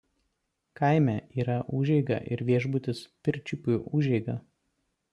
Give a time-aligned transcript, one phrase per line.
[0.79, 4.41] Kaime yra užeiga ir viešbutis „Pirčiupių užeiga“.